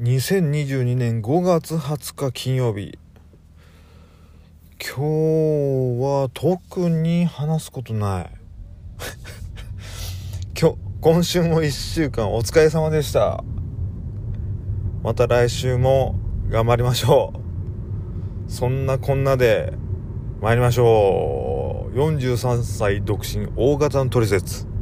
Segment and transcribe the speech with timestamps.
[0.00, 2.98] 2022年5月20日金曜日
[4.84, 5.00] 今日
[6.02, 8.30] は特に話すことない。
[10.60, 13.44] 今日今週も1週間お疲れ様でした。
[15.04, 16.16] また来週も
[16.48, 17.32] 頑張りましょ
[18.48, 18.50] う。
[18.50, 19.74] そんなこんなで
[20.40, 21.96] 参りましょう。
[21.96, 24.73] 43歳独身大型のトリセツ。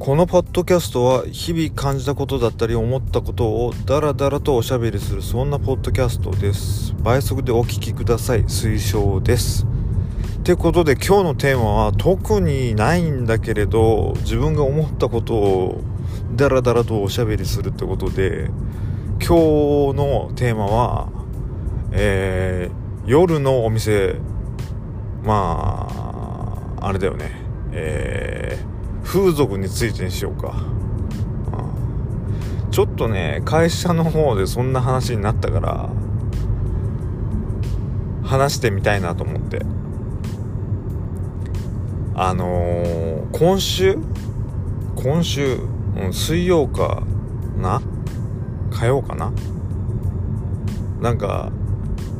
[0.00, 6.94] このポッドキャストは日々感じたことだったり思ったことをダラダラとおしゃべりするそんなポッドキャストです。
[7.02, 8.44] 倍速でお聞きください。
[8.44, 9.66] 推奨です。
[10.38, 15.82] ってことで今日のテーマは特にないんだけれど自分が思ったことを
[16.34, 18.46] ダラダラとおしゃべりするってことで
[19.18, 21.08] 今日のテーマは
[21.92, 24.16] えー、夜のお店。
[25.22, 25.86] ま
[26.80, 27.32] ああれだよね。
[27.72, 28.79] えー
[29.12, 30.54] 風俗についてにしようか、
[32.70, 35.90] ちょっとね会社の方でそんな話になったから
[38.22, 39.62] 話してみたいなと思って。
[42.14, 43.98] あのー、今週？
[44.94, 45.56] 今週、
[45.96, 47.02] うん、水曜か
[47.60, 47.82] な？
[48.70, 49.32] 火曜かな？
[51.00, 51.50] なんか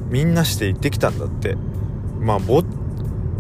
[0.08, 1.56] みんなして行ってきたんだって。
[2.18, 2.66] まあぼうん、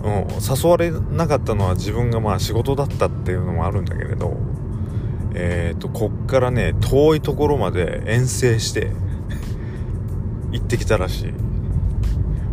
[0.02, 4.36] 誘われなかったのは自分がまあ仕事だったっていうのもあるんだけれど
[5.34, 8.92] えっ、ー、とこっからね遠いところまで遠征して
[10.52, 11.32] 行ってきたらしい。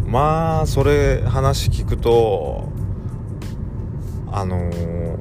[0.08, 2.70] まあそれ話聞くと
[4.32, 5.18] あのー、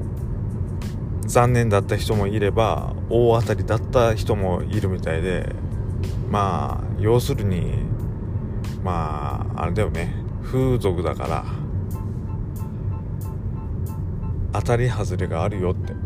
[1.27, 5.55] 残念だった人もいれば大当たりだった人もいるみたいで
[6.31, 7.79] まあ要するに
[8.85, 11.66] まああれだよね風俗だから
[14.61, 16.01] 当たり外れがあるよって、うん、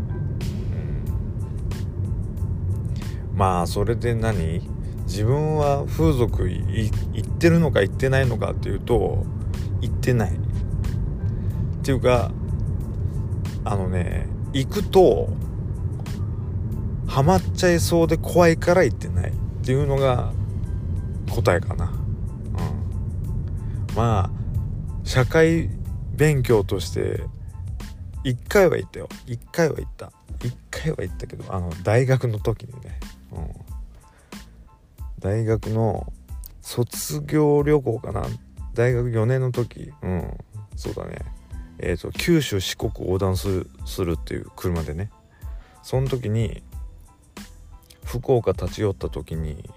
[3.34, 4.61] まあそれで何？
[5.05, 9.27] 自分は風俗行ってるのか行ってないのかっていうと
[9.81, 10.31] 行ってない。
[10.31, 10.34] っ
[11.83, 12.31] ていうか
[13.65, 15.31] あのね行くと
[17.06, 19.31] ハマっちゃいそうで怖いから行ってない。
[19.31, 19.34] っ
[19.65, 20.33] ていうのが
[21.31, 21.93] 答えかな、うん、
[23.97, 24.31] まあ
[25.05, 25.71] 社会
[26.15, 27.25] 勉強として
[28.25, 29.08] 1回は行ったよ。
[29.26, 30.12] 1回は行った。
[30.41, 33.00] 1回は行ったけどあの大学の時にね、
[33.32, 33.48] うん、
[35.19, 36.12] 大学の
[36.60, 38.25] 卒業旅行かな。
[38.75, 39.92] 大学4年の時。
[40.03, 40.38] うん。
[40.76, 41.19] そうだね。
[41.78, 45.10] えっ、ー、と九州四国横断するするっていう車でね。
[45.82, 46.62] その時に
[48.04, 49.70] 福岡立ち寄った時に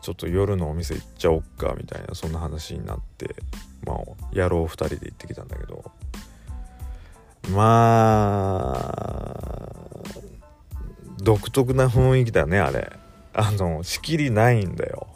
[0.00, 3.36] ちょっと夜のお店行っちゃおっかみたいなそんな話になって
[3.84, 3.96] まあ
[4.32, 5.84] 野郎2人で行ってきたんだけど。
[7.50, 9.74] まあ
[11.22, 12.92] 独特な雰囲気だねあれ。
[13.32, 15.08] あの仕切りないんだよ。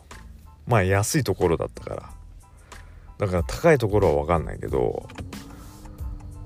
[0.66, 2.10] まあ安いところだったから。
[3.18, 5.08] だから高いところは分かんないけど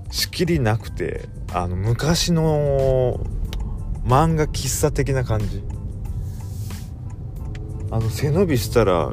[0.09, 3.19] 仕切りなくてあの昔の
[4.05, 5.63] 漫画喫茶的な感じ。
[7.91, 9.11] あの背伸びしたら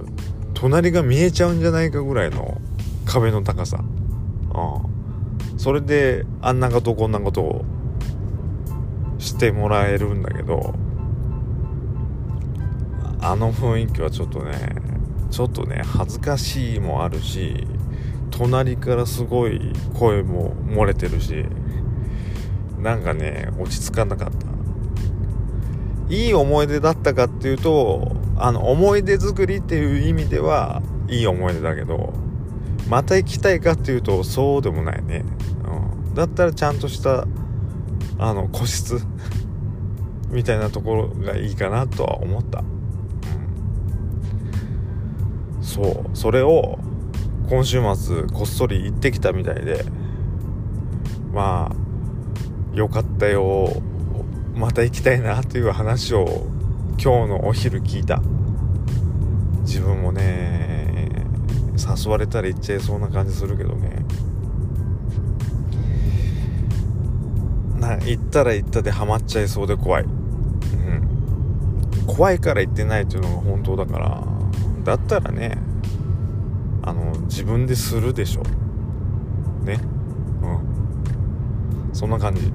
[0.54, 2.60] 隣が見えちゃうんじゃないかぐらいの
[3.04, 3.78] 壁の高さ。
[3.78, 4.89] うん。
[5.60, 7.64] それであんなことこんなことを
[9.18, 10.72] してもらえるんだけど
[13.20, 14.52] あの雰囲気はちょっとね
[15.30, 17.66] ちょっとね恥ずかしいもあるし
[18.30, 21.44] 隣からすごい声も漏れてるし
[22.78, 24.46] なんかね落ち着かなかった。
[26.08, 32.29] いい思い出だったかっていうとあの思い出作りっていう意味ではいい思い出だけど
[32.90, 35.24] また行きたいかっていうとそうでもないね。
[36.08, 36.14] うん。
[36.14, 37.24] だったらちゃんとした
[38.18, 39.00] あの個室
[40.28, 42.64] みたいなところがいいかなとは思った、
[45.58, 46.10] うん、そう。
[46.14, 46.80] それを
[47.48, 49.84] 今週末こっそり行ってきたみたいで
[51.32, 53.70] まあよかったよ。
[54.56, 56.26] また行きたいなっていう話を
[57.00, 58.20] 今日のお昼聞いた。
[61.96, 64.04] 誘われたら行っちゃいそうな感じするけどね。
[67.78, 74.22] な行ったら行ったでハマっちゃいそうで怖い、うん、怖いから行ってないっていうのが本当だから。
[74.84, 75.58] だったらね
[76.82, 78.42] あの自分でするでしょ。
[79.64, 79.78] ね。
[80.42, 81.90] うん。
[81.92, 82.52] そんな感じ。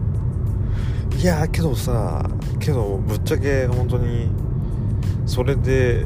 [1.22, 2.28] いやけどさ
[2.60, 4.30] けどぶっちゃけ本当に
[5.26, 6.06] それで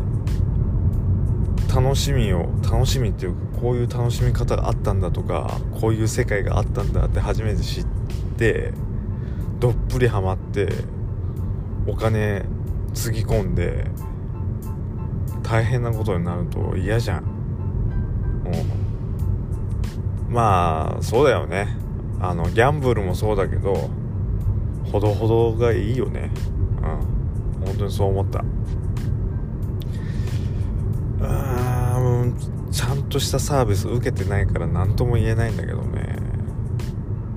[1.82, 7.86] 楽しみを楽しみっていうかこういう楽しみ方があったんだとかこういう世界があったんだって初めて知っ
[8.38, 8.74] て
[9.62, 10.68] どっぷりハマって
[11.88, 12.44] お金
[12.94, 13.86] つぎ込んで
[15.42, 17.24] 大変なことになると嫌じゃん、
[20.28, 21.78] うん、まあそうだよね。
[22.22, 23.90] あのギャンブルもそうだけど
[24.92, 26.30] ほどほどがいいよね。
[26.82, 27.66] うん。
[27.66, 28.44] 本当にそう思った。
[31.22, 31.69] うん
[32.72, 36.18] ちゃんとしたサービス受けてないから何とも言えないんだけどね。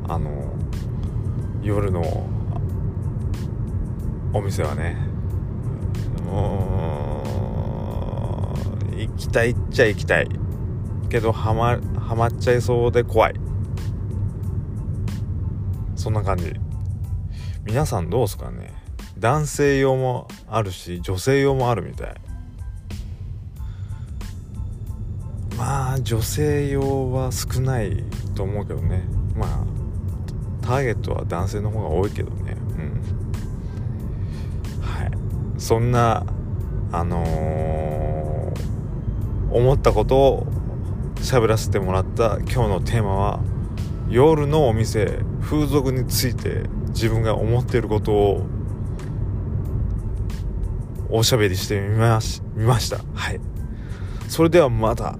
[0.08, 0.52] あの
[1.62, 2.02] 夜の
[4.32, 4.96] お店はね。
[6.24, 7.22] も
[8.92, 10.28] う行きたいっちゃ行きたい。
[11.08, 13.34] けどハマハマっちゃいそうで怖い。
[15.94, 16.54] そんな感じ。
[17.64, 18.72] 皆さんどうですかね。
[19.18, 22.14] 男性用もあるし女性用もあるみたい。
[25.62, 28.02] まあ女性用は少ない
[28.34, 29.04] と思うけどね。
[29.36, 29.64] まあ
[30.60, 32.56] ターゲットは男性の方が多いけどね。
[32.76, 32.80] う
[34.80, 34.82] ん。
[34.82, 35.10] はい。
[35.58, 36.26] そんな
[36.90, 40.46] あのー、思ったことを
[41.18, 43.38] 喋らせてもらった今日のテーマは
[44.08, 48.44] 夜のお店風俗について自分が思っていることを
[51.08, 52.98] おしゃべりしてみましみました。
[53.14, 53.38] はい。
[54.26, 55.16] それではまた。